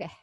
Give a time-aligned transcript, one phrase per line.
[0.00, 0.08] Oke.
[0.08, 0.16] Okay.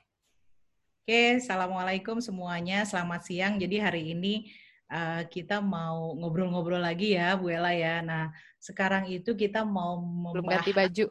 [1.05, 2.81] Oke, assalamualaikum semuanya.
[2.81, 3.61] Selamat siang.
[3.61, 4.49] Jadi hari ini
[4.91, 7.99] uh, kita mau ngobrol-ngobrol lagi ya, Bu Ella ya.
[7.99, 10.33] Nah, sekarang itu kita mau membahas...
[10.35, 11.05] Belum ganti baju.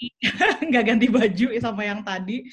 [0.70, 2.46] Nggak ganti baju sama yang tadi.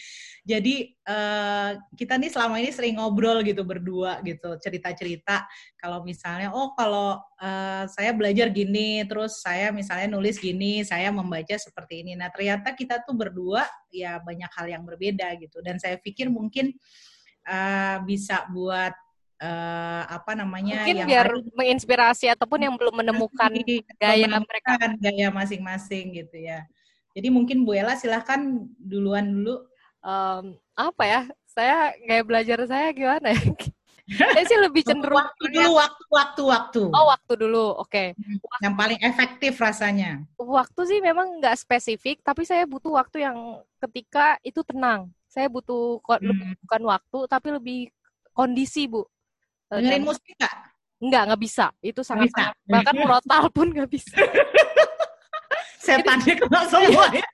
[0.47, 5.45] Jadi uh, kita nih selama ini sering ngobrol gitu berdua gitu, cerita-cerita.
[5.77, 11.57] Kalau misalnya, oh kalau uh, saya belajar gini, terus saya misalnya nulis gini, saya membaca
[11.57, 12.13] seperti ini.
[12.17, 15.61] Nah ternyata kita tuh berdua ya banyak hal yang berbeda gitu.
[15.61, 16.73] Dan saya pikir mungkin
[17.47, 18.93] uh, bisa buat
[19.41, 23.51] uh, apa namanya mungkin yang biar hari, menginspirasi ataupun yang belum menemukan
[24.01, 24.71] gaya mereka.
[24.97, 26.65] gaya masing-masing gitu ya.
[27.17, 28.39] Jadi mungkin Bu Ella silahkan
[28.77, 29.65] duluan dulu.
[30.05, 31.21] Um, apa ya?
[31.49, 33.41] Saya gaya belajar saya gimana ya?
[34.07, 36.81] Saya sih lebih cenderung waktu dulu waktu waktu waktu.
[36.95, 37.75] Oh waktu dulu.
[37.75, 38.15] Oke.
[38.15, 38.63] Okay.
[38.63, 40.23] yang paling efektif rasanya.
[40.39, 45.11] Waktu sih memang nggak spesifik tapi saya butuh waktu yang ketika itu tenang.
[45.27, 46.55] Saya butuh hmm.
[46.63, 47.79] bukan waktu tapi lebih
[48.31, 49.03] kondisi bu
[49.67, 50.55] Dengerin musik nggak?
[50.97, 51.65] Enggak, nggak bisa.
[51.83, 52.45] Itu sangat, bisa.
[52.65, 54.15] bahkan murotal pun nggak bisa.
[55.85, 57.27] Setannya kena semua ya.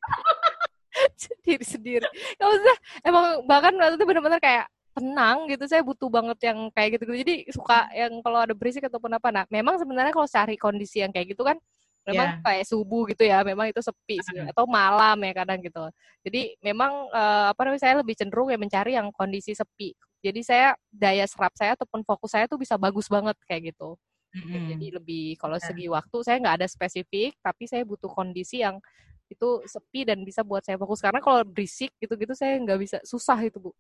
[1.24, 2.08] sendiri sendiri.
[2.38, 2.78] Gak usah.
[3.02, 5.66] Emang bahkan waktu itu benar-benar kayak tenang gitu.
[5.66, 7.10] Saya butuh banget yang kayak gitu.
[7.10, 7.16] -gitu.
[7.26, 9.34] Jadi suka yang kalau ada berisik ataupun apa.
[9.34, 11.58] Nah, memang sebenarnya kalau cari kondisi yang kayak gitu kan
[12.04, 12.44] memang yeah.
[12.44, 14.52] kayak subuh gitu ya memang itu sepi sih uh.
[14.52, 15.88] atau malam ya kadang gitu
[16.24, 20.68] jadi memang uh, apa namanya saya lebih cenderung ya mencari yang kondisi sepi jadi saya
[20.88, 24.00] daya serap saya ataupun fokus saya tuh bisa bagus banget kayak gitu.
[24.34, 24.66] Mm-hmm.
[24.74, 28.80] Jadi lebih kalau segi waktu saya nggak ada spesifik, tapi saya butuh kondisi yang
[29.28, 33.38] itu sepi dan bisa buat saya fokus karena kalau berisik gitu-gitu saya nggak bisa susah
[33.44, 33.72] itu bu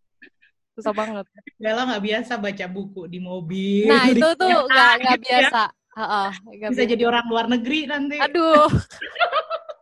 [0.73, 1.25] susah banget.
[1.61, 3.87] Bella nggak biasa baca buku di mobil.
[3.87, 5.39] Nah itu tuh nggak nggak gitu ya.
[5.39, 5.63] biasa.
[5.69, 5.81] Ya.
[5.93, 6.89] Uh, uh, bisa biasa.
[6.89, 8.17] jadi orang luar negeri nanti.
[8.17, 8.65] Aduh.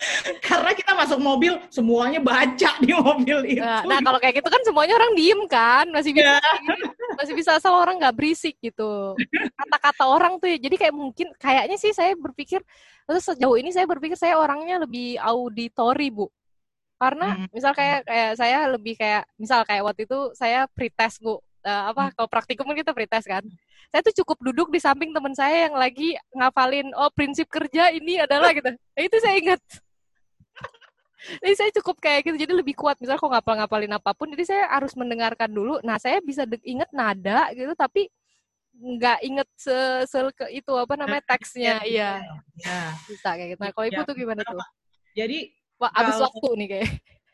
[0.46, 3.62] Karena kita masuk mobil, semuanya baca di mobil itu.
[3.62, 7.16] Nah, nah kalau kayak gitu kan semuanya orang diem kan, masih bisa yeah.
[7.20, 9.14] masih bisa asal orang nggak berisik gitu.
[9.56, 12.64] Kata-kata orang tuh, ya, jadi kayak mungkin kayaknya sih saya berpikir,
[13.04, 16.26] terus sejauh ini saya berpikir saya orangnya lebih auditori bu.
[17.00, 17.48] Karena hmm.
[17.52, 22.08] misal kayak kayak saya lebih kayak misal kayak waktu itu saya pretest bu, uh, apa
[22.08, 22.12] hmm.
[22.16, 23.44] kalau praktikum kan kita pretest kan
[23.90, 28.22] saya tuh cukup duduk di samping teman saya yang lagi ngafalin oh prinsip kerja ini
[28.22, 29.60] adalah gitu nah, itu saya ingat
[31.40, 34.44] jadi saya cukup kayak gitu jadi lebih kuat misalnya kok ngapal ngapalin apa pun jadi
[34.46, 38.08] saya harus mendengarkan dulu nah saya bisa inget nada gitu tapi
[38.80, 39.76] nggak inget se,
[40.08, 42.24] se ke itu apa namanya teksnya iya
[42.56, 42.96] ya.
[43.04, 44.08] bisa kayak gitu nah kalau ibu ya.
[44.08, 44.64] tuh gimana tuh
[45.12, 45.38] jadi
[45.80, 46.88] Wah, abis kalau, waktu nih kayak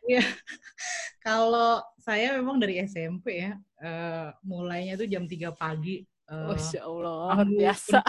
[0.07, 0.23] Iya,
[1.27, 6.07] kalau saya memang dari SMP ya, uh, mulainya tuh jam 3 pagi.
[6.31, 8.01] Uh, Masya Allah, biasa.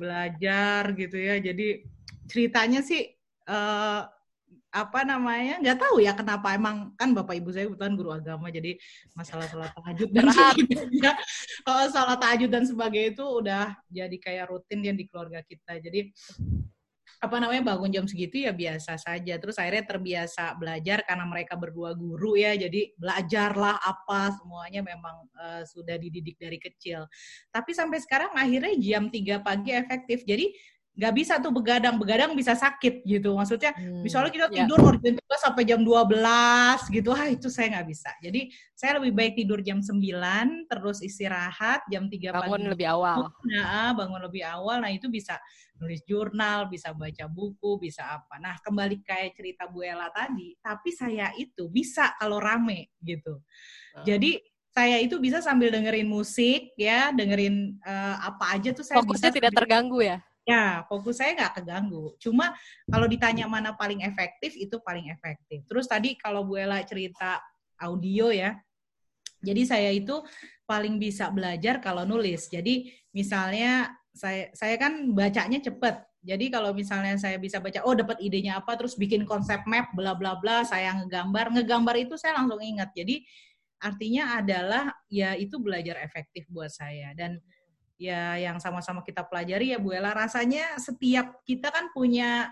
[0.00, 1.84] Belajar gitu ya, jadi
[2.24, 3.04] ceritanya sih
[3.48, 4.08] uh,
[4.70, 6.54] apa namanya nggak tahu ya kenapa.
[6.54, 8.78] Emang kan bapak ibu saya kebetulan guru agama jadi
[9.18, 11.12] masalah sholat tahajud dan sebagainya.
[11.66, 15.82] Kalau sholat tahajud dan sebagainya itu udah jadi kayak rutin yang di keluarga kita.
[15.82, 16.14] Jadi
[17.20, 19.34] apa namanya bangun jam segitu ya biasa saja.
[19.36, 22.56] Terus akhirnya terbiasa belajar karena mereka berdua guru ya.
[22.56, 27.04] Jadi belajarlah apa semuanya memang uh, sudah dididik dari kecil.
[27.52, 30.24] Tapi sampai sekarang akhirnya jam 3 pagi efektif.
[30.24, 30.48] Jadi
[31.00, 33.32] nggak bisa tuh begadang begadang bisa sakit gitu.
[33.32, 34.54] Maksudnya hmm, misalnya kita ya.
[34.62, 34.86] tidur yeah.
[34.92, 38.10] ngerjain tugas sampai jam 12 gitu ah itu saya nggak bisa.
[38.20, 38.40] Jadi
[38.76, 39.96] saya lebih baik tidur jam 9
[40.68, 42.36] terus istirahat jam 3 bangun pagi.
[42.36, 43.18] bangun lebih awal.
[43.48, 44.76] Nah bangun lebih awal.
[44.84, 45.40] Nah itu bisa
[45.80, 48.36] nulis jurnal bisa baca buku bisa apa.
[48.36, 53.40] Nah kembali kayak cerita Bu Ella tadi tapi saya itu bisa kalau rame gitu.
[53.96, 54.04] Uh.
[54.04, 54.36] jadi
[54.70, 59.34] saya itu bisa sambil dengerin musik ya dengerin uh, apa aja tuh saya fokusnya bisa
[59.34, 62.18] tidak terganggu ya Ya, fokus saya nggak keganggu.
[62.18, 62.50] Cuma
[62.90, 65.62] kalau ditanya mana paling efektif, itu paling efektif.
[65.70, 67.38] Terus tadi kalau Bu Ella cerita
[67.78, 68.58] audio ya,
[69.38, 70.18] jadi saya itu
[70.66, 72.50] paling bisa belajar kalau nulis.
[72.50, 76.02] Jadi misalnya saya saya kan bacanya cepet.
[76.20, 80.12] Jadi kalau misalnya saya bisa baca, oh dapat idenya apa, terus bikin konsep map, bla
[80.12, 82.92] bla bla, saya ngegambar, ngegambar itu saya langsung ingat.
[82.92, 83.24] Jadi
[83.80, 87.40] artinya adalah ya itu belajar efektif buat saya dan
[88.00, 92.48] ya yang sama-sama kita pelajari ya Bu Ella rasanya setiap kita kan punya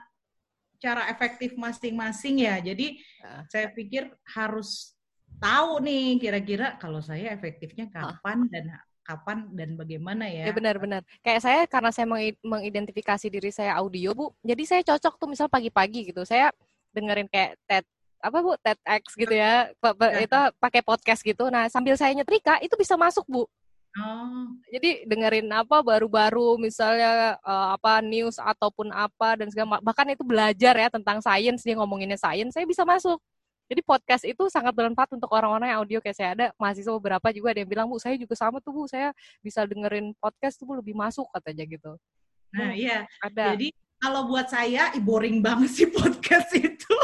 [0.76, 2.60] cara efektif masing-masing ya.
[2.60, 3.48] Jadi ya.
[3.48, 4.92] saya pikir harus
[5.40, 8.50] tahu nih kira-kira kalau saya efektifnya kapan ah.
[8.52, 8.64] dan
[9.08, 10.52] kapan dan bagaimana ya.
[10.52, 11.00] Ya benar-benar.
[11.24, 12.06] Kayak saya karena saya
[12.44, 14.36] mengidentifikasi diri saya audio, Bu.
[14.44, 16.28] Jadi saya cocok tuh misal pagi-pagi gitu.
[16.28, 16.52] Saya
[16.92, 17.84] dengerin kayak TED
[18.18, 19.72] apa Bu TEDx gitu ya.
[19.72, 20.20] ya.
[20.20, 21.48] Itu pakai podcast gitu.
[21.48, 23.48] Nah, sambil saya nyetrika itu bisa masuk, Bu.
[23.98, 24.46] Oh.
[24.70, 30.74] Jadi dengerin apa baru-baru misalnya uh, apa news ataupun apa dan segala bahkan itu belajar
[30.78, 33.18] ya tentang sains dia ngomonginnya sains saya bisa masuk.
[33.68, 37.52] Jadi podcast itu sangat bermanfaat untuk orang-orang yang audio kayak saya ada mahasiswa beberapa juga
[37.52, 39.12] ada yang bilang bu saya juga sama tuh bu saya
[39.44, 41.92] bisa dengerin podcast tuh bu lebih masuk katanya gitu.
[42.56, 43.52] Nah Hmm, iya, Ada.
[43.52, 43.68] jadi
[44.00, 46.96] kalau buat saya boring banget sih podcast itu.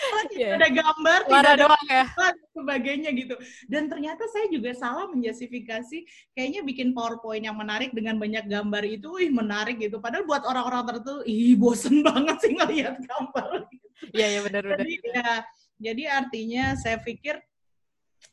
[0.00, 0.56] Tidak Iya.
[0.56, 2.04] ada gambar, tidak Suara ada doang ya.
[2.16, 3.34] dan sebagainya gitu.
[3.68, 5.98] Dan ternyata saya juga salah menjustifikasi
[6.32, 10.00] kayaknya bikin PowerPoint yang menarik dengan banyak gambar itu, ih menarik gitu.
[10.00, 13.68] Padahal buat orang-orang tertentu, ih bosen banget sih ngelihat gambar.
[14.16, 14.78] Iya iya benar-benar.
[14.80, 15.30] Jadi ya,
[15.76, 17.36] jadi artinya saya pikir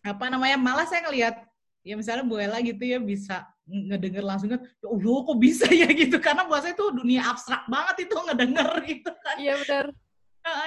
[0.03, 1.43] apa namanya malah saya ngelihat
[1.83, 5.87] ya misalnya Bu Ella gitu ya bisa ngedenger langsung kan, ya Allah kok bisa ya
[5.99, 9.35] gitu karena buat saya itu dunia abstrak banget itu ngedenger gitu kan.
[9.35, 9.85] Iya benar.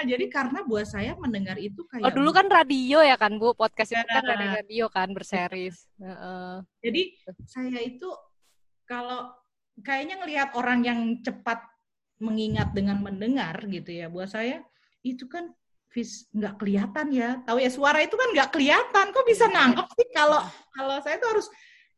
[0.00, 3.93] Jadi karena buat saya mendengar itu kayak Oh dulu kan radio ya kan bu podcast
[3.93, 4.31] itu kan Ya.
[4.37, 5.85] dari radio kan berseries.
[6.00, 6.55] Heeh.
[6.81, 7.03] Jadi
[7.44, 8.09] saya itu
[8.88, 9.32] kalau
[9.81, 11.62] kayaknya ngelihat orang yang cepat
[12.21, 14.61] mengingat dengan mendengar gitu ya, buat saya
[15.00, 15.49] itu kan
[15.91, 17.41] vis nggak kelihatan ya.
[17.49, 19.06] Tahu ya suara itu kan nggak kelihatan.
[19.11, 20.41] Kok bisa nangkep sih kalau
[20.77, 21.49] kalau saya tuh harus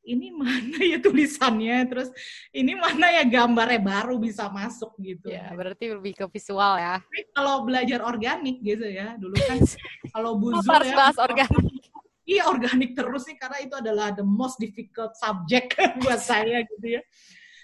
[0.02, 2.08] ini mana ya tulisannya, terus
[2.50, 5.31] ini mana ya gambarnya baru bisa masuk gitu.
[5.31, 6.99] Ya berarti lebih ke visual ya.
[6.99, 9.58] Tapi kalau belajar organik gitu ya, dulu kan
[10.14, 11.62] kalau buzu ya, bahas organik?
[12.22, 15.75] Iya organik terus nih karena itu adalah the most difficult subject
[16.06, 17.02] buat saya gitu ya.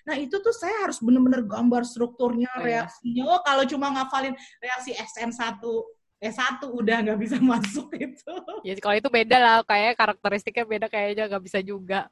[0.03, 2.83] Nah itu tuh saya harus bener-bener gambar strukturnya, Oh, iya.
[2.83, 3.23] reaksinya.
[3.31, 5.63] Oh kalau cuma ngafalin reaksi SN1,
[6.19, 8.33] S1 udah nggak bisa masuk itu.
[8.67, 12.11] Ya kalau itu beda lah, kayak karakteristiknya beda kayaknya nggak bisa juga.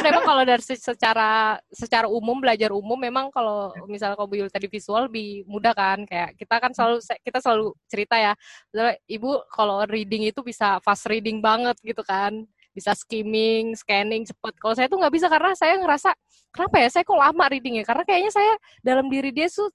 [0.00, 4.50] Kan kalau dari se- secara secara umum belajar umum memang kalau misalnya kalau Bu Yul
[4.52, 8.32] tadi visual lebih mudah kan, kayak kita kan selalu kita selalu cerita ya,
[8.72, 14.54] misalnya, ibu kalau reading itu bisa fast reading banget gitu kan, bisa skimming, scanning cepet.
[14.56, 16.10] Kalau saya tuh nggak bisa karena saya ngerasa
[16.54, 16.88] kenapa ya?
[16.88, 17.84] Saya kok lama readingnya?
[17.84, 19.68] Karena kayaknya saya dalam diri dia tuh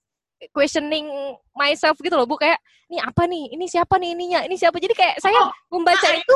[0.51, 1.07] questioning
[1.55, 2.35] myself gitu loh bu.
[2.39, 2.59] Kayak
[2.91, 3.55] ini apa nih?
[3.55, 4.39] Ini siapa nih ininya?
[4.47, 4.77] Ini siapa?
[4.79, 6.35] Jadi kayak saya Oh, membaca ah, itu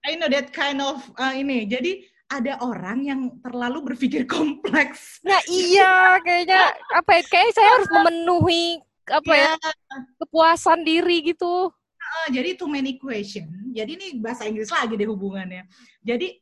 [0.00, 1.68] I know that kind of uh, ini.
[1.68, 5.18] Jadi ada orang yang terlalu berpikir kompleks.
[5.26, 6.62] nah iya kayaknya
[6.94, 8.78] apa ya kayak saya harus memenuhi
[9.10, 9.72] apa ya Ya,
[10.22, 13.50] kepuasan diri gitu uh, jadi too many question.
[13.74, 15.66] Jadi ini bahasa Inggris lagi deh hubungannya.
[15.98, 16.38] Jadi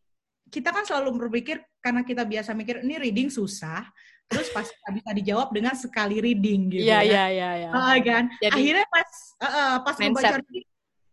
[0.49, 3.85] kita kan selalu berpikir karena kita biasa mikir ini reading susah,
[4.29, 7.08] terus pasti nggak bisa dijawab dengan sekali reading gitu iya ya.
[7.08, 7.70] iya iya iya
[8.05, 8.25] kan?
[8.40, 9.08] Jadi- Akhirnya pas
[9.40, 10.08] uh, uh, pas Mindset.
[10.08, 10.67] membaca reading,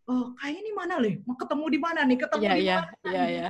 [0.07, 1.15] oh kayaknya ini mana nih?
[1.23, 2.17] Mau ketemu di mana nih?
[2.19, 2.91] Ketemu iya di iya mana?
[3.11, 3.47] iya iya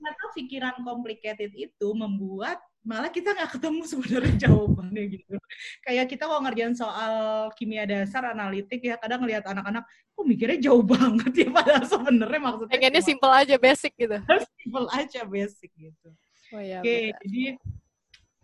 [0.00, 5.36] Ternyata pikiran complicated itu membuat malah kita nggak ketemu sebenarnya jawabannya gitu.
[5.84, 7.12] Kayak kita kalau ngerjain soal
[7.52, 9.84] kimia dasar analitik ya kadang ngelihat anak-anak,
[10.16, 14.16] kok mikirnya jauh banget ya padahal sebenarnya maksudnya pengennya simple aja basic gitu
[14.60, 16.08] simple aja basic gitu.
[16.52, 17.20] oh iya Oke, benar.
[17.24, 17.44] jadi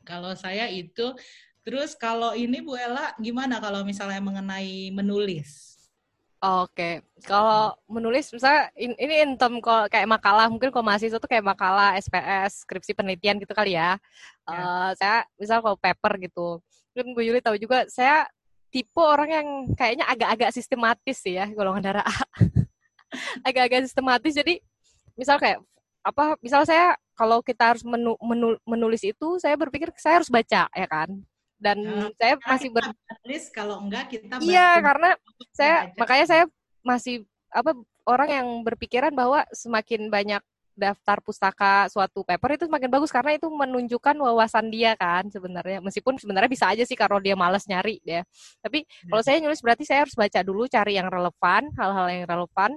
[0.07, 1.07] kalau saya itu
[1.67, 5.76] terus kalau ini Bu Ella gimana kalau misalnya mengenai menulis?
[6.37, 11.27] Oke, kalau menulis misalnya in- ini in term kalau kayak makalah mungkin kalau mahasiswa tuh
[11.27, 13.97] kayak makalah SPS skripsi penelitian gitu kali ya.
[14.45, 14.53] Ya.
[14.53, 16.61] Eh, saya misal kalau paper gitu,
[16.93, 18.29] mungkin Bu Yuli tahu juga saya
[18.69, 22.15] tipe orang yang kayaknya agak-agak sistematis sih ya golongan darah A.
[23.47, 24.61] agak-agak sistematis jadi
[25.17, 25.63] misal kayak
[26.05, 30.69] apa misal saya kalau kita harus menu- menu- menulis itu saya berpikir saya harus baca
[30.69, 31.09] ya kan
[31.57, 32.09] dan Ya.
[32.21, 35.11] saya masih ber menulis kalau enggak kita Iya, karena
[35.53, 35.99] saya membaca.
[36.01, 36.45] makanya saya
[36.85, 37.17] masih
[37.49, 37.73] apa
[38.05, 40.43] orang yang berpikiran bahwa semakin banyak
[40.77, 46.21] daftar pustaka suatu paper itu semakin bagus karena itu menunjukkan wawasan dia kan sebenarnya meskipun
[46.21, 48.21] sebenarnya bisa aja sih kalau dia malas nyari ya
[48.61, 52.77] tapi kalau saya nulis berarti saya harus baca dulu cari yang relevan hal-hal yang relevan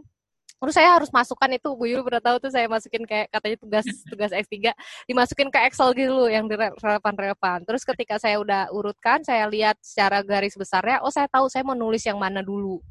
[0.60, 3.86] terus saya harus masukkan itu Bu Yul pernah tahu tuh saya masukin kayak katanya tugas
[4.12, 4.76] tugas X3
[5.08, 7.64] dimasukin ke Excel gitu loh yang relevan-relevan.
[7.64, 11.80] Terus ketika saya udah urutkan saya lihat secara garis besarnya oh saya tahu saya mau
[11.80, 12.84] nulis yang mana dulu.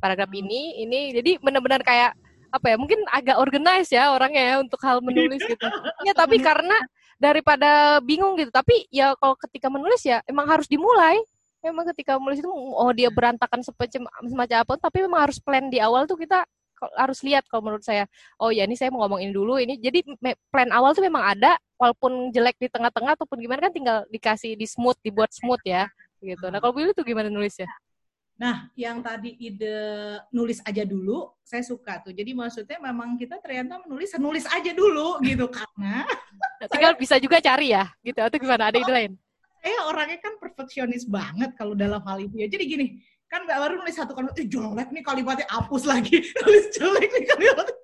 [0.00, 0.40] Paragraf Hmm.
[0.40, 2.16] ini ini jadi benar-benar kayak
[2.50, 5.66] apa ya mungkin agak organize ya orangnya ya untuk hal menulis gitu.
[6.08, 6.74] Ya tapi karena
[7.20, 11.20] daripada bingung gitu tapi ya kalau ketika menulis ya emang harus dimulai.
[11.60, 15.76] Memang ketika menulis itu oh dia berantakan semacam semacam apa tapi memang harus plan di
[15.76, 16.40] awal tuh kita
[16.96, 18.08] harus lihat kalau menurut saya
[18.40, 20.00] oh ya ini saya mau ngomong ini dulu ini jadi
[20.48, 24.64] plan awal tuh memang ada walaupun jelek di tengah-tengah ataupun gimana kan tinggal dikasih di
[24.64, 25.88] smooth dibuat smooth ya
[26.24, 27.68] gitu nah kalau Billy tuh gimana nulisnya
[28.40, 29.76] Nah, yang tadi ide
[30.32, 32.16] nulis aja dulu, saya suka tuh.
[32.16, 35.44] Jadi maksudnya memang kita ternyata menulis, nulis aja dulu gitu.
[35.52, 36.08] Karena
[36.60, 39.12] Nah, tinggal bisa juga cari ya gitu atau gimana ada ide lain
[39.60, 42.48] saya orangnya kan perfeksionis banget kalau dalam hal itu ya.
[42.48, 42.86] Jadi gini,
[43.30, 46.18] kan nggak baru nulis satu kalimat, eh jelek nih kalimatnya hapus lagi.
[46.42, 47.76] nulis jelek nih kalimatnya.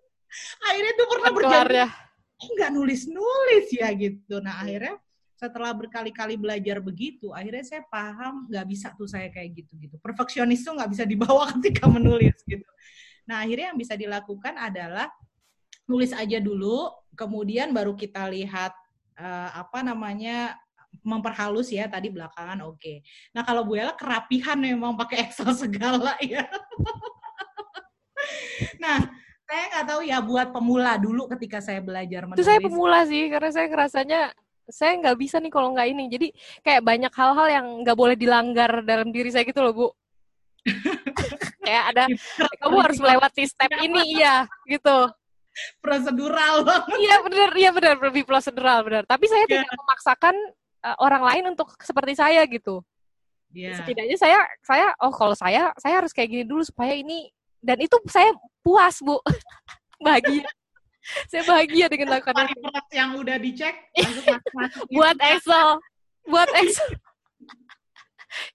[0.66, 1.88] Akhirnya tuh pernah berjadi, ya
[2.36, 4.40] oh nggak nulis-nulis ya gitu.
[4.44, 5.00] Nah akhirnya
[5.36, 9.96] setelah berkali-kali belajar begitu, akhirnya saya paham nggak bisa tuh saya kayak gitu gitu.
[10.00, 12.66] Perfeksionis tuh nggak bisa dibawa ketika menulis gitu.
[13.28, 15.08] Nah akhirnya yang bisa dilakukan adalah
[15.86, 18.72] nulis aja dulu, kemudian baru kita lihat
[19.16, 20.56] uh, apa namanya
[21.02, 22.78] memperhalus ya tadi belakangan oke.
[22.78, 22.96] Okay.
[23.34, 26.44] Nah kalau Bu Ella kerapihan memang pakai Excel segala ya.
[28.82, 28.98] nah
[29.46, 32.42] saya nggak tahu ya buat pemula dulu ketika saya belajar menulis.
[32.42, 34.20] Itu saya pemula sih karena saya ngerasanya
[34.66, 36.04] saya nggak bisa nih kalau nggak ini.
[36.10, 36.28] Jadi
[36.66, 39.88] kayak banyak hal-hal yang nggak boleh dilanggar dalam diri saya gitu loh bu.
[41.66, 42.04] kayak ada
[42.58, 45.14] kamu harus melewati step ini iya gitu.
[45.80, 46.68] Prosedural
[47.00, 49.08] Iya benar, iya benar lebih prosedural benar.
[49.08, 49.62] Tapi saya yeah.
[49.62, 50.34] tidak memaksakan
[50.86, 52.86] uh, orang lain untuk seperti saya gitu.
[53.50, 53.82] Yeah.
[53.82, 57.98] Setidaknya saya saya oh kalau saya saya harus kayak gini dulu supaya ini dan itu
[58.06, 58.30] saya
[58.62, 59.18] puas bu.
[60.04, 60.46] Bahagia.
[61.30, 62.66] Saya bahagia dengan lakukan itu.
[62.90, 63.78] yang udah dicek
[64.98, 65.78] buat Excel.
[66.26, 66.98] Buat Excel.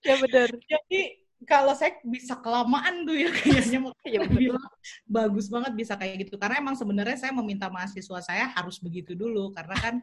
[0.04, 0.52] Ya benar.
[0.68, 1.00] Jadi
[1.48, 3.90] kalau saya bisa kelamaan tuh ya kayaknya.
[4.04, 4.68] Ya, bilang
[5.08, 6.36] bagus banget bisa kayak gitu.
[6.36, 9.94] Karena emang sebenarnya saya meminta mahasiswa saya harus begitu dulu karena kan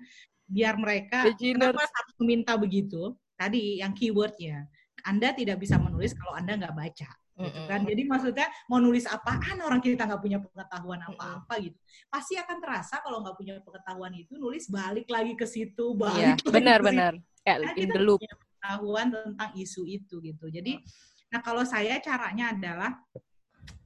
[0.49, 4.65] biar mereka kenapa harus meminta begitu tadi yang keywordnya
[5.05, 7.81] anda tidak bisa menulis kalau Anda nggak baca gitu kan.
[7.87, 11.77] Jadi maksudnya mau nulis apaan orang kita nggak punya pengetahuan apa-apa gitu.
[12.11, 16.51] Pasti akan terasa kalau nggak punya pengetahuan itu nulis balik lagi ke situ, balik iya,
[16.51, 18.19] benar-benar kayak nah, in the loop.
[18.19, 20.45] Punya pengetahuan tentang isu itu gitu.
[20.51, 20.83] Jadi
[21.29, 22.91] nah kalau saya caranya adalah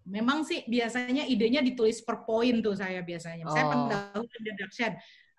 [0.03, 3.46] memang sih biasanya idenya ditulis per poin tuh saya biasanya.
[3.46, 3.53] Oh.
[3.53, 4.91] Saya pendahuluan introduction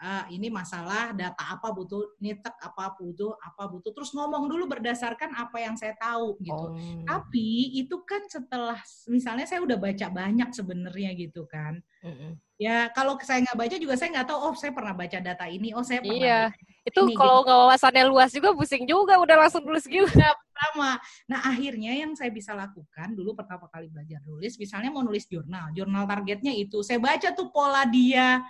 [0.05, 5.33] uh, ini masalah data apa butuh nitek apa butuh apa butuh terus ngomong dulu berdasarkan
[5.33, 6.77] apa yang saya tahu gitu oh.
[7.09, 8.77] tapi itu kan setelah
[9.09, 12.31] misalnya saya udah baca banyak sebenarnya gitu kan mm -hmm.
[12.61, 15.73] ya kalau saya nggak baca juga saya nggak tahu oh saya pernah baca data ini
[15.73, 16.43] oh saya pernah iya.
[16.85, 17.65] itu ini, kalau nggak gitu.
[17.65, 20.07] wawasannya luas juga pusing juga udah langsung tulis gitu
[20.55, 25.27] pertama nah akhirnya yang saya bisa lakukan dulu pertama kali belajar nulis misalnya mau nulis
[25.27, 28.45] jurnal jurnal targetnya itu saya baca tuh pola dia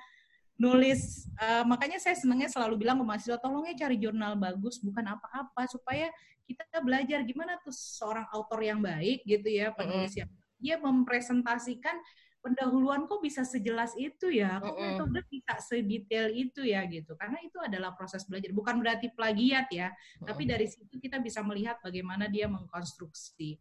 [0.55, 5.03] nulis uh, makanya saya senangnya selalu bilang ke mahasiswa tolong ya cari jurnal bagus bukan
[5.03, 6.09] apa-apa supaya
[6.45, 7.25] kita belajar.
[7.25, 10.29] Gimana tuh seorang autor yang baik gitu ya penulis yang
[10.61, 11.97] dia mempresentasikan
[12.45, 17.17] pendahuluan kok bisa sejelas itu ya, kok metode bisa sedetail itu ya gitu.
[17.17, 19.89] Karena itu adalah proses belajar, bukan berarti plagiat ya,
[20.21, 23.57] tapi dari situ kita bisa melihat bagaimana dia mengkonstruksi.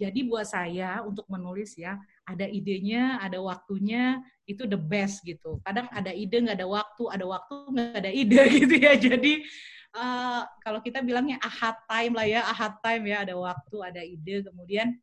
[0.00, 5.58] Jadi buat saya untuk menulis ya, ada idenya, ada waktunya, itu the best gitu.
[5.66, 8.92] Kadang ada ide nggak ada waktu, ada waktu nggak ada ide gitu ya.
[8.94, 9.32] Jadi
[9.94, 14.46] uh, kalau kita bilangnya ahad time lah ya, ahad time ya, ada waktu, ada ide,
[14.46, 14.94] kemudian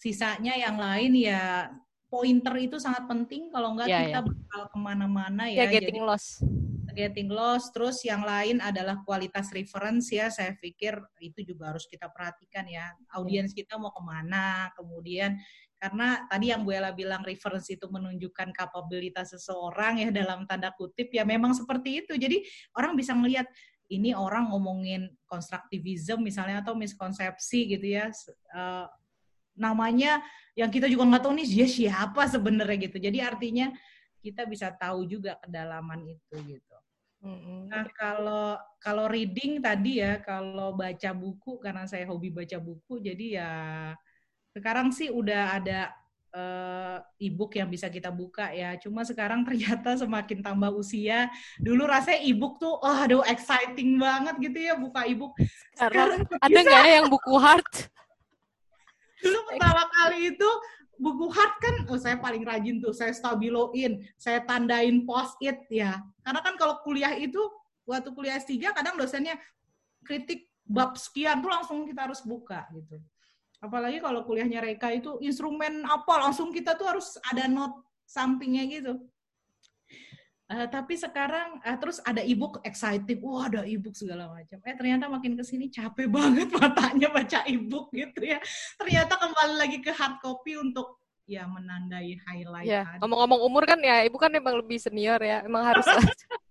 [0.00, 1.68] sisanya yang lain ya
[2.08, 4.28] pointer itu sangat penting kalau enggak yeah, kita yeah.
[4.32, 5.64] bakal ke mana-mana ya.
[5.64, 6.28] Yeah, getting Jadi, lost.
[6.96, 7.66] Getting lost.
[7.76, 10.32] Terus yang lain adalah kualitas reference ya.
[10.32, 12.90] Saya pikir itu juga harus kita perhatikan ya.
[13.14, 14.72] Audiens kita mau ke mana.
[14.74, 15.36] Kemudian
[15.78, 21.14] karena tadi yang Bu Ella bilang reference itu menunjukkan kapabilitas seseorang ya dalam tanda kutip
[21.14, 22.18] ya memang seperti itu.
[22.18, 22.42] Jadi
[22.74, 23.46] orang bisa melihat
[23.88, 28.10] ini orang ngomongin konstruktivisme misalnya atau miskonsepsi gitu ya.
[28.50, 28.90] Uh,
[29.58, 30.22] namanya
[30.58, 32.98] yang kita juga nggak tahu nih dia siapa sebenarnya gitu.
[32.98, 33.70] Jadi artinya
[34.18, 36.76] kita bisa tahu juga kedalaman itu gitu.
[37.66, 43.26] Nah kalau kalau reading tadi ya kalau baca buku karena saya hobi baca buku jadi
[43.42, 43.50] ya
[44.52, 45.80] sekarang sih udah ada
[46.32, 48.76] uh, e-book yang bisa kita buka ya.
[48.80, 51.28] Cuma sekarang ternyata semakin tambah usia,
[51.60, 55.36] dulu rasanya e-book tuh, oh aduh exciting banget gitu ya buka e-book.
[55.76, 57.70] Sekarang, sekarang ada nggak ya yang buku hard?
[59.22, 60.50] dulu pertama kali itu
[60.98, 66.02] buku hard kan oh saya paling rajin tuh saya stabiloin saya tandain post it ya
[66.26, 67.38] karena kan kalau kuliah itu
[67.86, 69.38] waktu kuliah S3 kadang dosennya
[70.02, 72.98] kritik bab sekian tuh langsung kita harus buka gitu
[73.58, 78.94] apalagi kalau kuliahnya Reka itu instrumen apa langsung kita tuh harus ada note sampingnya gitu
[80.48, 84.56] Uh, tapi sekarang uh, terus ada ebook excited, wah ada ebook segala macam.
[84.64, 88.40] Eh ternyata makin ke sini capek banget matanya baca ebook gitu ya.
[88.80, 92.64] Ternyata kembali lagi ke hard copy untuk ya menandai highlight.
[92.64, 95.84] Ya, ngomong-ngomong umur kan ya, ibu kan emang lebih senior ya, emang harus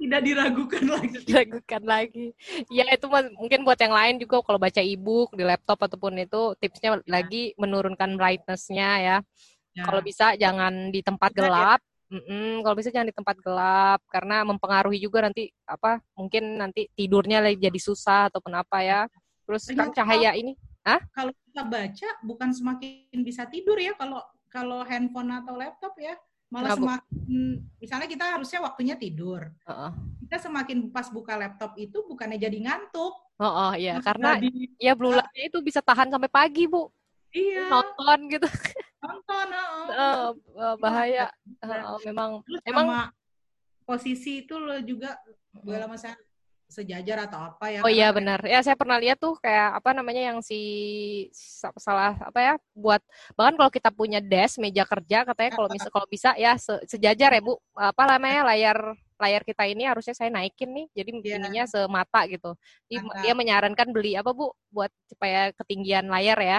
[0.00, 1.16] tidak diragukan lagi.
[1.24, 2.26] Diragukan lagi.
[2.72, 3.06] Ya itu
[3.36, 7.20] mungkin buat yang lain juga kalau baca ebook di laptop ataupun itu tipsnya ya.
[7.20, 9.18] lagi menurunkan brightness-nya ya
[9.78, 9.84] Ya.
[9.86, 11.42] Kalau bisa jangan di tempat bisa, ya?
[11.46, 11.80] gelap.
[11.80, 11.86] Ya?
[12.08, 17.44] Mm kalau bisa jangan di tempat gelap karena mempengaruhi juga nanti apa mungkin nanti tidurnya
[17.44, 19.00] lagi jadi susah ataupun apa ya.
[19.44, 20.56] Terus kan cahaya ini,
[20.88, 21.00] ah?
[21.12, 26.16] Kalau kita baca bukan semakin bisa tidur ya kalau kalau handphone atau laptop ya.
[26.48, 29.52] Malah Kenapa, semakin misalnya kita harusnya waktunya tidur.
[29.68, 29.90] Heeh.
[30.24, 33.14] Kita semakin pas buka laptop itu bukannya jadi ngantuk.
[33.38, 34.50] Oh, oh iya, karena jadi
[34.80, 36.90] ya blue light-nya itu bisa tahan sampai pagi, Bu.
[37.30, 38.48] iya Nonton gitu.
[39.04, 39.46] nonton.
[39.52, 39.86] heeh.
[39.98, 41.26] Eh, eh, bahaya.
[41.64, 42.86] Eh, memang Terus emang
[43.88, 45.16] posisi itu lo juga
[45.64, 46.12] gue lama saya
[46.68, 47.80] sejajar atau apa ya?
[47.80, 48.44] Oh iya benar.
[48.44, 50.60] Ya saya pernah lihat tuh kayak apa namanya yang si
[51.32, 53.00] sa- salah apa ya buat
[53.34, 57.32] bahkan kalau kita punya desk meja kerja katanya kalau bisa kalau bisa ya se- sejajar
[57.32, 57.56] ya Bu.
[57.72, 58.78] Apa namanya layar
[59.18, 60.86] layar kita ini harusnya saya naikin nih.
[60.92, 61.36] Jadi Iya.
[61.40, 62.54] ininya semata gitu.
[62.86, 66.58] Dia, dia menyarankan beli apa Bu buat supaya ketinggian layar ya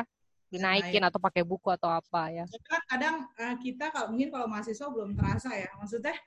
[0.49, 1.13] dinaikin naik.
[1.13, 2.45] atau pakai buku atau apa ya.
[2.65, 6.17] Kan kadang eh, kita kalau mungkin kalau mahasiswa belum terasa ya, maksudnya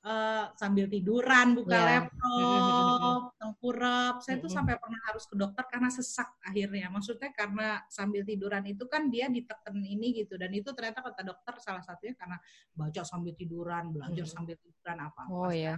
[0.00, 1.84] eh, sambil tiduran buka Iya.
[2.08, 4.14] laptop, tengkurap.
[4.24, 6.88] Saya tuh sampai pernah harus ke dokter karena sesak akhirnya.
[6.88, 11.54] Maksudnya karena sambil tiduran itu kan dia diteken ini gitu dan itu ternyata kata dokter
[11.60, 12.40] salah satunya karena
[12.72, 15.22] baca sambil tiduran, belajar sambil tiduran apa.
[15.28, 15.76] Oh, iya.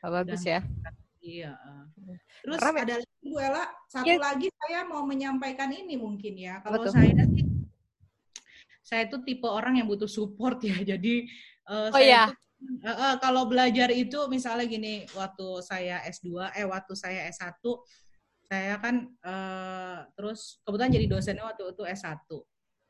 [0.00, 0.64] Kan Bagus ya.
[1.22, 1.54] Iya.
[2.42, 4.18] Terus Karena me- ada lagi Bu Ella, satu Iya.
[4.18, 6.58] lagi saya mau menyampaikan ini mungkin ya.
[6.58, 6.98] Kalau Betul.
[6.98, 7.46] saya sih,
[8.82, 10.74] saya itu tipe orang yang butuh support ya.
[10.90, 11.28] Jadi
[11.62, 12.22] eh, Oh, saya iya.
[12.26, 12.34] itu
[12.82, 17.62] eh, eh, kalau belajar itu misalnya gini, waktu saya S2, eh waktu saya S1,
[18.46, 22.20] saya kan eh, terus kebetulan jadi dosennya waktu itu S1.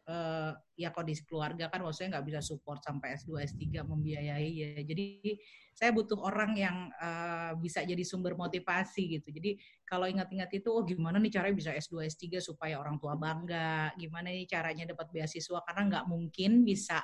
[0.03, 0.53] Eh,
[0.83, 4.83] ya kondisi keluarga kan maksudnya nggak bisa support sampai S2, S3 membiayai ya.
[4.83, 5.39] Jadi
[5.71, 9.31] saya butuh orang yang eh, bisa jadi sumber motivasi gitu.
[9.31, 9.55] Jadi
[9.87, 14.35] kalau ingat-ingat itu, oh gimana nih caranya bisa S2, S3 supaya orang tua bangga, gimana
[14.35, 16.99] nih caranya dapat beasiswa, karena nggak mungkin bisa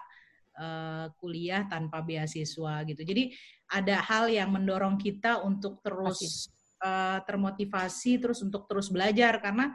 [0.59, 3.03] eh, kuliah tanpa beasiswa gitu.
[3.07, 3.31] Jadi
[3.71, 6.51] ada hal yang mendorong kita untuk terus
[6.83, 9.71] eh, termotivasi, terus untuk terus belajar, karena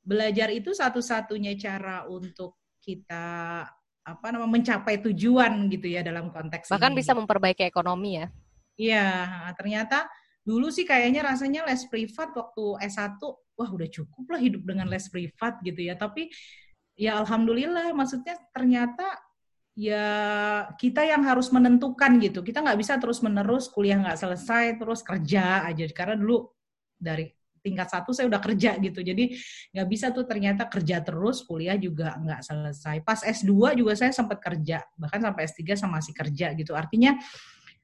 [0.00, 3.66] belajar itu satu-satunya cara untuk kita
[4.00, 6.98] apa namanya mencapai tujuan gitu ya dalam konteks Bahkan ini.
[6.98, 8.26] bisa memperbaiki ekonomi ya.
[8.80, 9.08] Iya,
[9.60, 10.08] ternyata
[10.40, 13.20] dulu sih kayaknya rasanya les privat waktu S1,
[13.60, 15.94] wah udah cukup lah hidup dengan les privat gitu ya.
[16.00, 16.32] Tapi
[16.96, 19.04] ya alhamdulillah, maksudnya ternyata
[19.74, 20.06] ya
[20.76, 22.42] kita yang harus menentukan gitu.
[22.42, 25.84] Kita nggak bisa terus-menerus kuliah nggak selesai, terus kerja aja.
[25.94, 26.50] Karena dulu
[27.00, 27.30] dari
[27.60, 29.04] tingkat satu saya udah kerja gitu.
[29.04, 29.36] Jadi
[29.76, 32.96] nggak bisa tuh ternyata kerja terus, kuliah juga nggak selesai.
[33.04, 36.72] Pas S2 juga saya sempat kerja, bahkan sampai S3 sama masih kerja gitu.
[36.72, 37.20] Artinya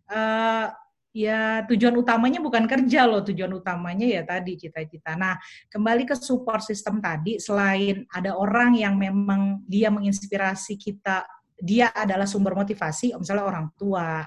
[0.07, 0.69] eh
[1.17, 5.17] ya tujuan utamanya bukan kerja loh, tujuan utamanya ya tadi cita-cita.
[5.17, 5.41] Nah,
[5.73, 11.25] kembali ke support system tadi, selain ada orang yang memang dia menginspirasi kita,
[11.57, 14.25] dia adalah sumber motivasi, misalnya orang tua.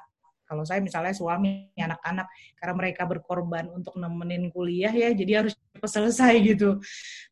[0.50, 2.26] Kalau saya misalnya suami, anak-anak,
[2.58, 6.82] karena mereka berkorban untuk nemenin kuliah ya, jadi harus cepat selesai gitu.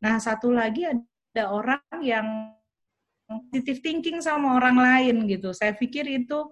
[0.06, 2.54] Nah, satu lagi ada orang yang
[3.26, 5.50] positive thinking sama orang lain gitu.
[5.52, 6.48] Saya pikir itu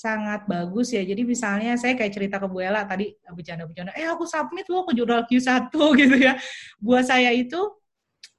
[0.00, 1.04] sangat bagus ya.
[1.04, 4.92] Jadi misalnya saya kayak cerita ke Bu Ella tadi bercanda-bercanda, eh aku submit loh ke
[4.96, 6.34] jurnal Q1 gitu ya.
[6.80, 7.60] Buat saya itu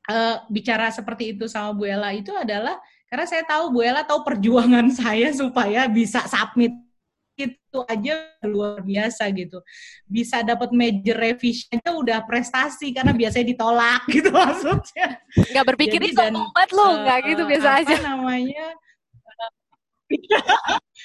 [0.10, 2.78] eh, bicara seperti itu sama Bu Ella itu adalah
[3.12, 6.72] karena saya tahu Bu Ella tahu perjuangan saya supaya bisa submit
[7.36, 9.60] itu aja luar biasa gitu.
[10.06, 15.20] Bisa dapat major revision itu udah prestasi karena biasanya ditolak gitu maksudnya.
[15.36, 17.96] Nggak berpikir itu obat lo, nggak Eh, gitu biasa apa aja.
[18.04, 18.66] namanya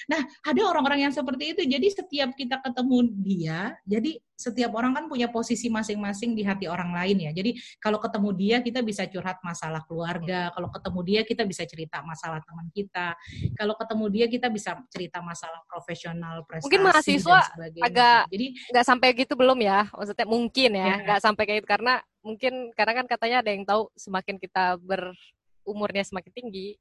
[0.06, 1.62] nah ada orang-orang yang seperti itu.
[1.66, 6.92] Jadi setiap kita ketemu dia jadi setiap orang kan punya posisi masing-masing di hati orang
[6.92, 7.30] lain ya.
[7.32, 10.52] Jadi kalau ketemu dia kita bisa curhat masalah keluarga.
[10.52, 13.16] Kalau ketemu dia kita bisa cerita masalah teman kita.
[13.56, 17.84] Kalau ketemu dia kita bisa cerita masalah profesional prestasi Mungkin mahasiswa dan sebagainya.
[17.88, 19.80] agak- jadi nggak sampai gitu belum ya?
[19.88, 20.96] Maksudnya mungkin ya Ya.
[21.02, 21.68] nggak sampai kayak gitu.
[21.72, 26.76] Karena mungkin karena kan katanya ada yang tahu semakin kita berumurnya semakin tinggi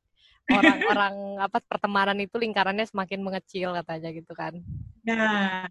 [0.50, 4.54] orang-orang apa pertemanan itu lingkarannya semakin mengecil katanya gitu kan
[5.06, 5.70] Nah,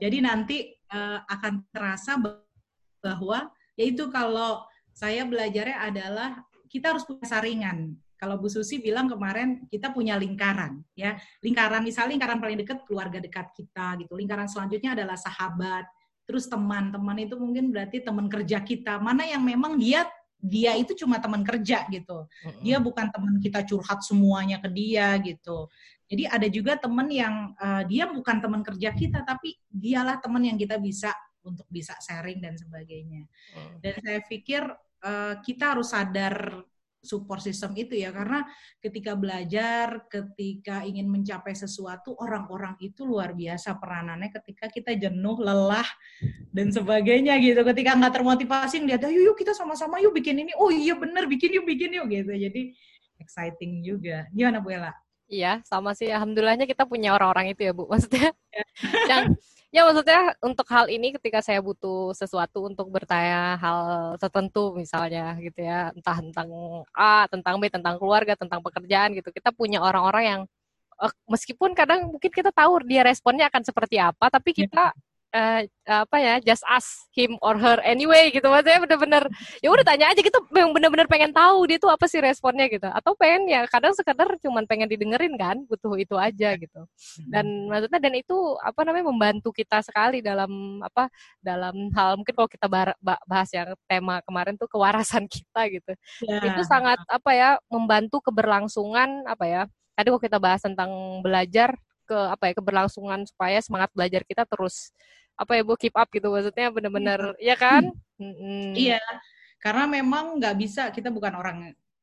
[0.00, 2.40] jadi nanti eh, akan terasa bah-
[3.04, 4.64] bahwa yaitu kalau
[4.96, 6.40] saya belajarnya adalah
[6.72, 7.92] kita harus punya saringan.
[8.16, 13.18] Kalau Bu Susi bilang kemarin kita punya lingkaran, ya lingkaran misalnya lingkaran paling dekat keluarga
[13.18, 14.14] dekat kita gitu.
[14.14, 15.90] Lingkaran selanjutnya adalah sahabat,
[16.22, 16.94] terus teman.
[16.94, 19.02] Teman itu mungkin berarti teman kerja kita.
[19.02, 20.06] Mana yang memang dia
[20.42, 22.26] dia itu cuma teman kerja gitu
[22.66, 25.70] dia bukan teman kita curhat semuanya ke dia gitu.
[26.12, 30.60] Jadi ada juga teman yang uh, dia bukan teman kerja kita, tapi dialah teman yang
[30.60, 31.08] kita bisa
[31.40, 33.24] untuk bisa sharing dan sebagainya.
[33.80, 34.60] Dan saya pikir
[35.08, 36.60] uh, kita harus sadar
[37.02, 38.46] support system itu ya, karena
[38.78, 45.86] ketika belajar, ketika ingin mencapai sesuatu, orang-orang itu luar biasa peranannya ketika kita jenuh, lelah,
[46.54, 47.60] dan sebagainya gitu.
[47.66, 50.54] Ketika nggak termotivasi, ngeliat, ayo yuk kita sama-sama yuk bikin ini.
[50.56, 52.30] Oh iya bener, bikin yuk, bikin yuk gitu.
[52.30, 52.72] Jadi
[53.18, 54.30] exciting juga.
[54.30, 54.94] Gimana Bu Ella?
[55.26, 56.06] Iya, sama sih.
[56.06, 57.90] Alhamdulillahnya kita punya orang-orang itu ya, Bu.
[57.90, 58.30] Maksudnya
[59.10, 59.34] yang
[59.72, 63.80] ya maksudnya untuk hal ini ketika saya butuh sesuatu untuk bertanya hal
[64.20, 66.48] tertentu misalnya gitu ya, entah tentang
[66.92, 69.32] A, tentang B, tentang keluarga, tentang pekerjaan gitu.
[69.32, 70.40] Kita punya orang-orang yang
[71.00, 74.92] uh, meskipun kadang mungkin kita tahu dia responnya akan seperti apa, tapi kita
[75.32, 78.44] uh, apa ya just ask him or her anyway gitu.
[78.46, 79.24] Maksudnya bener-bener
[79.64, 82.86] ya udah tanya aja gitu memang bener-bener pengen tahu dia tuh apa sih responnya gitu.
[82.86, 86.80] Atau pengen ya kadang sekedar cuman pengen didengerin kan butuh itu aja gitu.
[87.26, 91.08] Dan maksudnya dan itu apa namanya membantu kita sekali dalam apa
[91.40, 92.66] dalam hal mungkin kalau kita
[93.02, 95.92] bahas yang tema kemarin tuh kewarasan kita gitu.
[96.28, 96.40] Ya.
[96.44, 99.62] itu sangat apa ya membantu keberlangsungan apa ya
[99.96, 100.90] tadi kalau kita bahas tentang
[101.20, 101.74] belajar
[102.06, 104.90] ke apa ya keberlangsungan supaya semangat belajar kita terus
[105.36, 107.90] apa ya bu keep up gitu maksudnya benar-benar ya kan
[108.20, 108.76] hmm.
[108.76, 109.00] iya
[109.62, 111.56] karena memang nggak bisa kita bukan orang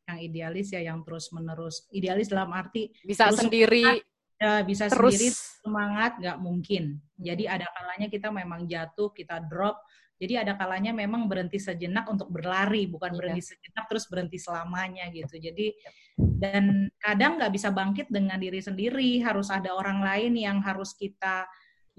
[0.10, 5.14] yang idealis ya yang terus menerus idealis dalam arti bisa sendiri semangat, ya bisa terus.
[5.14, 5.28] sendiri
[5.62, 6.84] semangat nggak mungkin
[7.20, 9.78] jadi ada kalanya kita memang jatuh kita drop
[10.20, 13.18] jadi ada kalanya memang berhenti sejenak untuk berlari, bukan iya.
[13.18, 15.40] berhenti sejenak terus berhenti selamanya gitu.
[15.40, 15.72] Jadi
[16.20, 21.48] dan kadang nggak bisa bangkit dengan diri sendiri, harus ada orang lain yang harus kita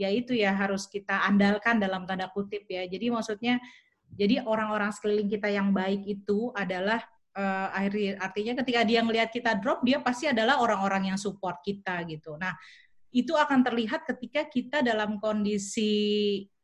[0.00, 2.88] ya itu ya harus kita andalkan dalam tanda kutip ya.
[2.88, 3.60] Jadi maksudnya
[4.16, 7.04] jadi orang-orang sekeliling kita yang baik itu adalah
[7.36, 7.68] uh,
[8.16, 12.40] artinya ketika dia melihat kita drop dia pasti adalah orang-orang yang support kita gitu.
[12.40, 12.56] Nah,
[13.12, 15.92] itu akan terlihat ketika kita dalam kondisi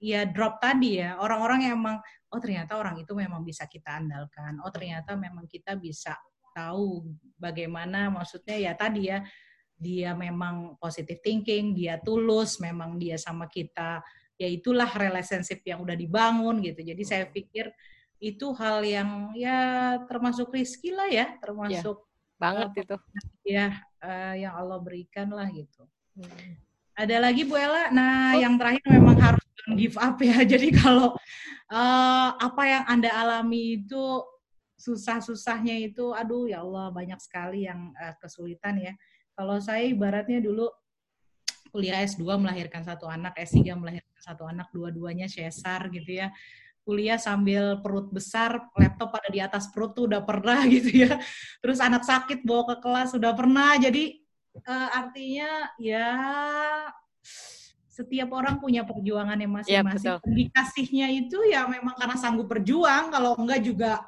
[0.01, 1.21] ya drop tadi ya.
[1.21, 2.01] Orang-orang yang emang
[2.33, 4.57] oh ternyata orang itu memang bisa kita andalkan.
[4.65, 6.17] Oh ternyata memang kita bisa
[6.57, 7.05] tahu
[7.37, 9.21] bagaimana maksudnya ya tadi ya
[9.77, 14.01] dia memang positive thinking, dia tulus, memang dia sama kita,
[14.41, 16.81] ya itulah relationship yang udah dibangun gitu.
[16.81, 17.69] Jadi saya pikir
[18.17, 22.97] itu hal yang ya termasuk rizki lah ya, termasuk ya, banget uh, itu.
[23.45, 23.69] Ya,
[24.01, 25.85] uh, yang Allah berikan lah gitu.
[26.17, 26.57] Hmm.
[26.97, 28.41] Ada lagi Bu Ella, nah oh.
[28.41, 29.45] yang terakhir memang harus
[29.77, 30.41] give up ya.
[30.57, 31.13] Jadi kalau
[31.69, 34.25] uh, apa yang Anda alami itu
[34.81, 38.97] susah-susahnya itu, aduh ya Allah banyak sekali yang uh, kesulitan ya
[39.37, 40.73] kalau saya ibaratnya dulu
[41.69, 46.33] kuliah S2 melahirkan satu anak, S3 melahirkan satu anak, dua-duanya sesar gitu ya.
[46.81, 51.21] Kuliah sambil perut besar, laptop pada di atas perut tuh udah pernah gitu ya.
[51.61, 53.77] Terus anak sakit bawa ke kelas udah pernah.
[53.77, 54.25] Jadi
[54.65, 56.09] uh, artinya ya
[57.93, 60.17] setiap orang punya perjuangannya masing-masing.
[60.17, 64.01] Ya, Dikasihnya itu ya memang karena sanggup berjuang, kalau enggak juga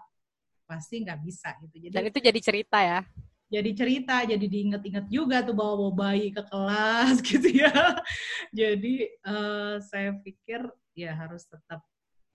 [0.64, 1.88] pasti nggak bisa gitu.
[1.88, 3.00] Jadi, Dan itu jadi cerita ya
[3.48, 7.72] jadi cerita, jadi diinget-inget juga tuh bawa-bawa bayi ke kelas gitu ya.
[8.52, 11.80] Jadi uh, saya pikir ya harus tetap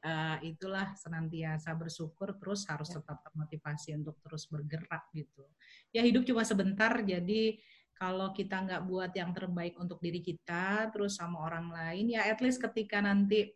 [0.02, 2.98] uh, itulah senantiasa bersyukur, terus harus ya.
[2.98, 5.46] tetap termotivasi untuk terus bergerak gitu.
[5.94, 7.62] Ya hidup cuma sebentar, jadi
[7.94, 12.42] kalau kita nggak buat yang terbaik untuk diri kita, terus sama orang lain, ya at
[12.42, 13.54] least ketika nanti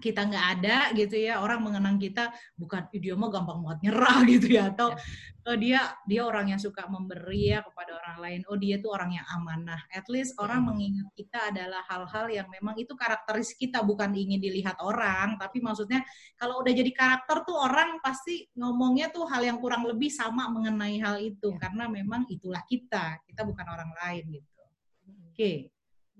[0.00, 4.46] kita nggak ada gitu ya orang mengenang kita bukan dia mah gampang banget nyerah gitu
[4.48, 4.96] ya atau
[5.44, 5.54] ya.
[5.60, 9.26] dia dia orang yang suka memberi ya kepada orang lain oh dia tuh orang yang
[9.36, 14.40] amanah at least orang mengingat kita adalah hal-hal yang memang itu karakteristik kita bukan ingin
[14.40, 16.00] dilihat orang tapi maksudnya
[16.40, 20.96] kalau udah jadi karakter tuh orang pasti ngomongnya tuh hal yang kurang lebih sama mengenai
[20.98, 21.68] hal itu ya.
[21.68, 25.68] karena memang itulah kita kita bukan orang lain gitu oke okay.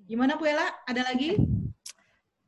[0.04, 1.60] gimana Bu Ella ada lagi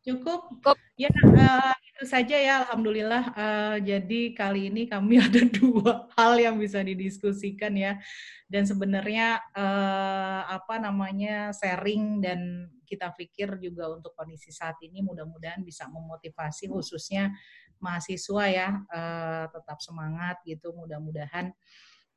[0.02, 0.50] Cukup.
[0.58, 0.76] Cukup.
[0.98, 2.66] Ya, uh, itu saja ya.
[2.66, 3.24] Alhamdulillah.
[3.38, 8.02] Uh, jadi kali ini kami ada dua hal yang bisa didiskusikan ya.
[8.50, 15.62] Dan sebenarnya uh, apa namanya sharing dan kita pikir juga untuk kondisi saat ini mudah-mudahan
[15.64, 17.32] bisa memotivasi khususnya
[17.80, 20.74] mahasiswa ya uh, tetap semangat gitu.
[20.74, 21.54] Mudah-mudahan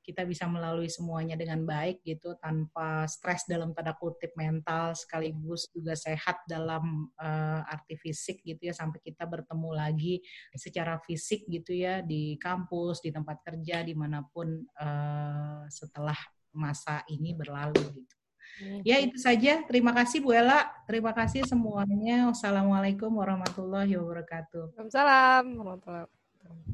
[0.05, 5.97] kita bisa melalui semuanya dengan baik gitu tanpa stres dalam tanda kutip mental sekaligus juga
[5.97, 10.21] sehat dalam uh, arti fisik gitu ya sampai kita bertemu lagi
[10.53, 16.17] secara fisik gitu ya di kampus di tempat kerja di mana pun uh, setelah
[16.53, 18.15] masa ini berlalu gitu.
[18.87, 19.67] Ya itu saja.
[19.67, 20.71] Terima kasih Bu Ella.
[20.87, 22.31] Terima kasih semuanya.
[22.31, 24.71] Wassalamualaikum warahmatullahi wabarakatuh.
[24.71, 26.71] Waalaikumsalam warahmatullahi wabarakatuh.